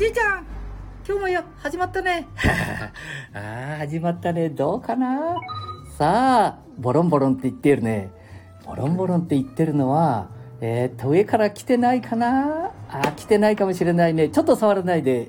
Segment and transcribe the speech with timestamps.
[0.00, 0.46] じいちゃん
[1.06, 2.26] 今日もよ始まったね。
[3.34, 4.48] ああ始まったね。
[4.48, 5.36] どうかな？
[5.98, 8.10] さあボロンボロンって言ってるね。
[8.64, 10.28] ボロンボロンって言ってるのは
[10.62, 12.70] えー、っと上から来てないかな？
[12.88, 14.30] あ来てないかもしれないね。
[14.30, 15.28] ちょっと触らないで。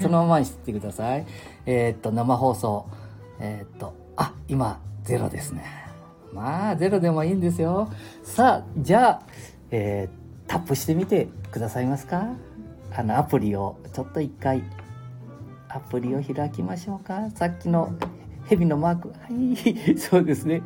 [0.00, 1.26] そのままにしてください。
[1.66, 2.86] え、っと生放送。
[3.40, 5.66] えー、っとあ今ゼロですね。
[6.32, 7.90] まあゼロでもいいんですよ。
[8.22, 9.22] さあじゃあ
[9.70, 12.28] えー、タップしてみてくださいますか？
[12.98, 14.60] あのアプリをちょっと一回
[15.68, 17.30] アプリを開きましょうか。
[17.30, 17.96] さっきの
[18.48, 19.10] 蛇のマーク。
[19.10, 19.94] はい。
[19.96, 20.62] そうですね。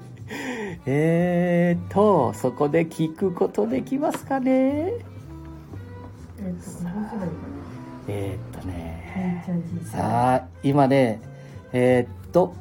[0.87, 4.95] えーとそこで聞くことできますかね。
[8.09, 9.45] えー、っとね。
[9.85, 11.21] さあ今ね
[11.75, 12.55] えー、っと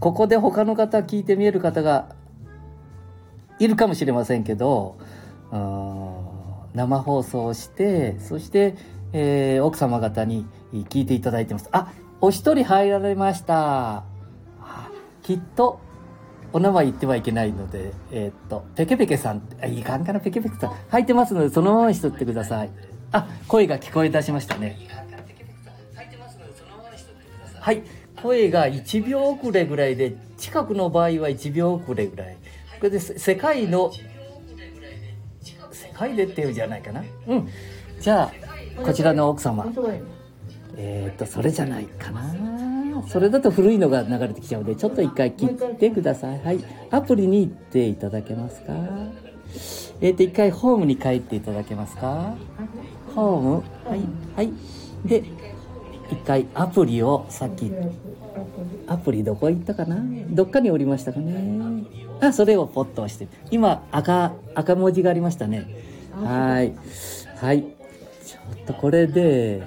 [0.00, 2.08] ここで他の方聞いて見える方が
[3.58, 4.96] いるかもしれませんけど
[6.74, 8.74] 生放送をしてそして、
[9.14, 14.04] えー、奥様方に聞いていただいてますあお一人入られました
[15.22, 15.80] きっと
[16.54, 22.70] お名前言ってはいけないので、えー、っと、ペケペケさん、あ、いかんかな、ペケペケさん、入ってますので、そのままにしとってください。
[23.10, 24.78] あ、声が聞こえ出しましたね。
[27.58, 27.82] はい、
[28.22, 32.36] 声が1秒遅れぐらいで、近くの場合は1秒遅れぐらい。
[32.78, 33.90] これで、世界の、
[35.72, 37.02] 世界でっていうんじゃないかな。
[37.26, 37.48] うん。
[37.98, 39.66] じゃあ、こちらの奥様。
[40.76, 42.34] えっ、と、それじゃないかな。
[43.08, 46.40] それだと古いのが流れてきちゃうのでちょっと一回切ってください。
[46.40, 46.58] はい。
[46.90, 48.72] アプリに行っていただけますか？
[50.00, 52.34] えっ、ー、と一回ホームに帰っていただけますか？
[53.14, 53.52] ホーム？
[53.88, 54.00] はい。
[54.36, 54.52] はい。
[55.04, 55.24] で
[56.10, 57.70] 一回アプリをさっき
[58.86, 59.98] アプリどこ行ったかな？
[60.30, 61.84] どっかにおりましたかね。
[62.20, 63.28] あそれをポッと押して。
[63.50, 65.68] 今赤赤文字がありましたね。
[66.14, 66.72] はい。
[67.36, 67.73] はい。
[68.24, 69.62] ちょっとこれで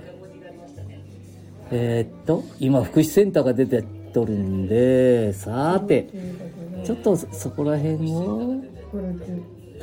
[1.69, 6.07] えー、っと、今、福祉センターが出てとるんで、さて、
[6.85, 8.63] ちょっとそこら辺を、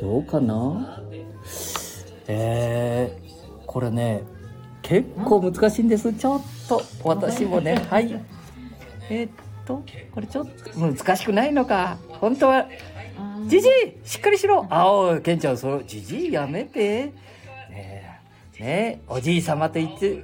[0.01, 0.99] どうかな？
[2.27, 4.23] えー、これね、
[4.81, 6.11] 結構難しいんです。
[6.11, 8.19] ちょっと、私もね、はい。
[9.11, 9.31] えー、っ
[9.67, 11.99] と、これちょっと難しくないのか。
[12.19, 12.67] 本当は、
[13.45, 13.71] じじい
[14.03, 17.13] しっかりしろあおい、ケンちゃん、それ、じじいやめて。
[18.59, 20.15] ねおじい様と言って、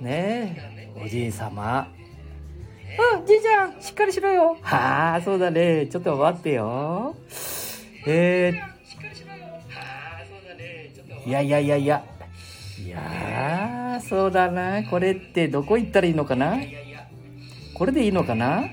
[0.00, 1.88] ねえ、おじい様。
[3.16, 4.56] うん、じいちゃん、しっかりしろよ。
[4.60, 5.86] はあ、そうだね。
[5.88, 7.16] ちょっと待ってよ。
[8.06, 12.04] えー、いやいやいやいや。
[12.84, 14.84] いやそうだな。
[14.84, 16.58] これってどこ行ったらいいのかな？
[17.74, 18.64] これでいいのかな？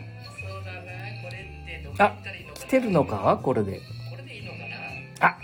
[1.98, 2.14] あ、
[2.54, 3.40] 来てるのか？
[3.42, 3.80] これで。
[5.20, 5.38] あ、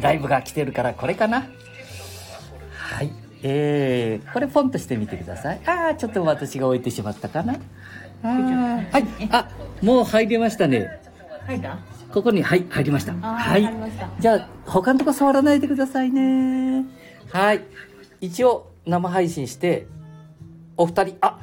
[0.00, 1.48] ライブが来てるからこれかなはい。
[3.42, 5.60] えー、これポンとしてみてください。
[5.66, 7.56] ああ、ちょっと私が置いてしまったかな。
[8.22, 9.04] あはい。
[9.30, 9.48] あ、
[9.82, 10.88] もう入りましたね。
[11.46, 11.78] 入った？
[12.12, 13.14] ここに、はい、入りました。
[13.14, 13.68] はい。
[14.20, 16.84] じゃあ、他のとこ触らないでくださいね。
[17.30, 17.62] はい。
[18.20, 19.86] 一応、生配信して、
[20.76, 21.40] お二人、あ、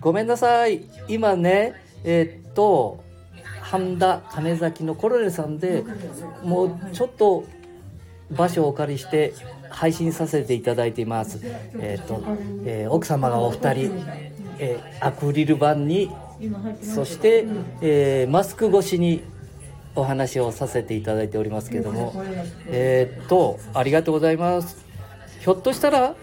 [0.00, 0.84] ごめんなさい。
[1.08, 1.74] 今ね、
[2.04, 3.02] えー、っと、
[3.60, 5.84] 半田金崎のコロネさんで、
[6.44, 7.44] もうちょっと
[8.30, 9.34] 場所をお借りして
[9.70, 11.40] 配信させていただいています。
[11.78, 12.22] えっ、ー、と、
[12.64, 14.04] えー、奥様がお二人、
[14.58, 16.10] えー、アクリル板に、
[16.82, 17.46] そして、
[17.80, 19.22] えマスク越しに
[19.94, 22.14] お話をさせていただいておりますけども、
[22.66, 24.84] えっと、ありがとうございます。
[25.40, 26.14] ひょっとしたら、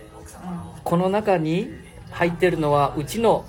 [0.84, 1.70] この中に
[2.12, 3.46] 入ってるのは、うちの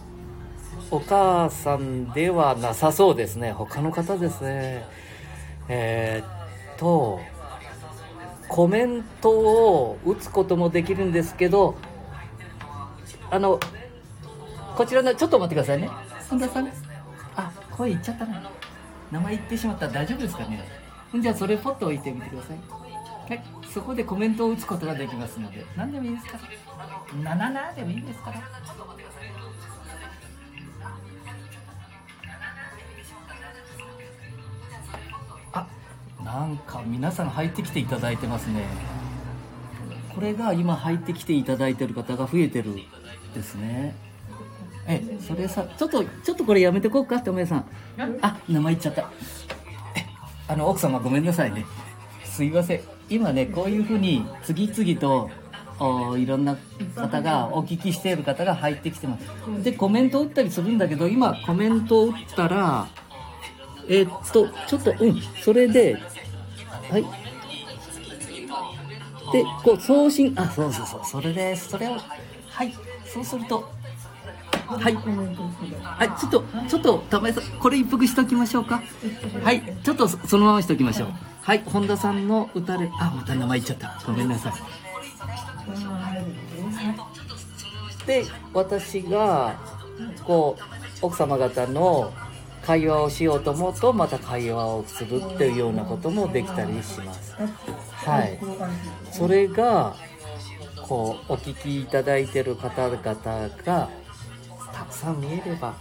[0.91, 3.53] お母さんではなさそうですね。
[3.53, 4.84] 他の方ですね。
[5.69, 6.22] え、
[6.75, 7.21] っと、
[8.49, 11.77] コメントを打つこともできるんですけど
[13.31, 13.59] あの
[14.77, 15.88] こちらのちょっと待ってくださいね。
[16.28, 16.69] 本田さん？
[17.37, 18.50] あ声言っちゃったな。
[19.12, 20.69] 名前言ってしまったら大丈夫ですかね。
[21.21, 22.59] じゃあそれポッと置いてみてください。
[23.28, 23.44] はい。
[23.72, 25.65] そこでコメントを打つことができますので。
[25.77, 26.38] 何でもいいですか
[27.22, 28.42] なななでもいいですから
[36.34, 38.66] なんか皆さん入ってきていただいてますね。
[40.13, 42.75] これが今入ってきていただいてる方が増えてる
[43.33, 43.95] ですね。
[44.89, 47.66] えそれさちょっとちょっとこれやめてこうかっておめさん。
[48.21, 49.13] あ名前言っちゃった。
[50.48, 51.65] あの奥様ごめんなさいね。
[52.25, 52.80] すいません。
[53.09, 55.30] 今ねこういうふうに次々と
[55.78, 56.57] おいろんな
[56.97, 59.63] 方がお聞きしている方が入ってきてます。
[59.63, 62.89] でコメントを打ったりするんだけど今コメントを打ったら
[63.89, 65.21] えー、っとちょっとうん。
[65.41, 65.97] それで
[66.91, 67.03] はい。
[69.33, 71.71] で、こう、送信、あ、そうそうそう、それです。
[71.71, 71.97] それを、
[72.51, 72.75] はい。
[73.07, 73.69] そうすると。
[74.66, 74.95] はい。
[74.95, 76.21] はい。
[76.21, 78.83] ちょっとちょっと玉井さんこれ一服しておきましょうか。
[79.42, 79.63] はい。
[79.83, 81.09] ちょっとそのまましておきましょう。
[81.42, 81.63] はい。
[81.66, 84.03] 本田さんの歌であまた名前言っちゃった。
[84.07, 84.53] ごめんなさい。
[88.07, 89.54] で私が
[90.25, 90.57] こ
[91.03, 92.13] う奥様方の
[92.65, 97.34] 会話をしようと思うとまた会話をするっていうようなこともできたりします。
[97.93, 98.39] はい。
[99.13, 99.95] それが
[100.89, 103.89] こうお聞きいただいてる方々が
[104.72, 105.75] たくさん見えれば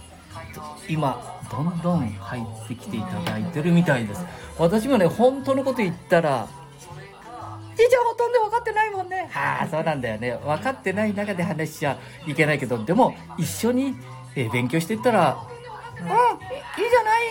[0.88, 4.24] 今どんどん入ってきていただいてるみたいです。
[4.58, 6.48] 私もね本当のこと言ったら
[7.76, 9.28] じいちゃんほとんど分かってないもんね。
[9.30, 10.38] はあそうなんだよね。
[10.44, 13.96] 分かってない中で話しちゃいけないけどでも一緒に、
[14.36, 15.53] え勉強していったら
[16.04, 17.22] うんいいじゃない。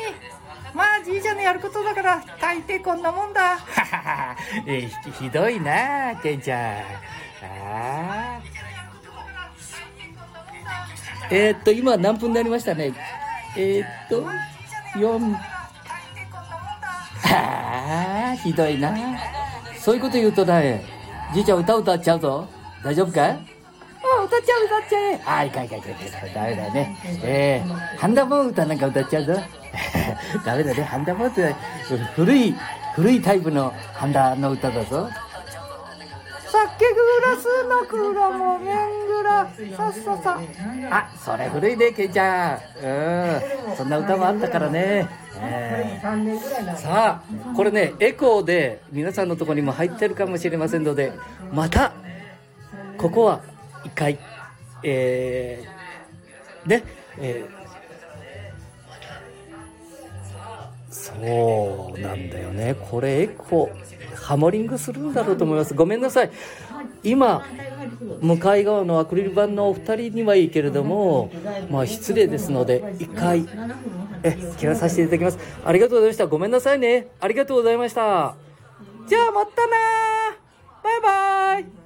[0.73, 3.41] まあじいちゃんのやることだから大抵こんなもんだ。
[3.41, 4.35] ははは
[4.65, 4.89] え
[5.19, 6.59] ひどいなケンちゃん。
[6.79, 6.81] あ
[7.43, 8.41] あ
[11.29, 12.93] えー、っと今何分になりましたね？
[13.55, 14.23] えー、っと
[14.97, 15.35] 4
[17.25, 18.95] ああひどいな。
[19.77, 20.83] そういうこと言うとだね
[21.33, 22.47] じいちゃん歌歌っちゃうぞ。
[22.83, 23.37] 大丈夫か？
[24.23, 25.93] あ歌っちゃう歌っちゃえあいかいかいかい。
[25.93, 25.99] か
[26.33, 26.97] ダメだね。
[27.23, 29.33] えー、ハンダモン歌なんか歌っちゃうぞ。
[30.45, 30.83] ダメだね。
[30.83, 31.55] ハンダモンって
[32.15, 32.55] 古い
[32.95, 35.09] 古いタイプのハンダの歌だぞ。
[36.51, 40.39] 酒グラスの蔵もめんぐらさっささ。
[40.91, 42.85] あそれ古いねケンちゃん。
[42.85, 43.75] うん。
[43.75, 45.07] そんな歌もあったからね、
[45.39, 51.11] えーさあこれねエコーで皆さんのところにも入ってるかもしれませんので
[51.51, 51.93] また
[52.97, 53.41] ここは
[53.85, 54.17] 一回
[54.83, 56.83] えー、ね
[57.19, 57.63] えー
[60.93, 62.75] そうなんだよね。
[62.75, 63.69] これエコ
[64.15, 65.73] ハモリングするんだろうと思います。
[65.73, 66.31] ごめんなさい。
[67.03, 67.45] 今
[68.21, 71.31] 向かい側のアクリル板のお二人にはいいけれども
[71.69, 73.45] まあ失礼ですので一回
[74.23, 75.39] え切らさせていただきます。
[75.65, 76.27] ありがとうございました。
[76.27, 77.07] ごめんなさいね。
[77.19, 78.35] ありがとうございました。
[79.07, 79.73] じゃあまたな。
[81.59, 81.82] ー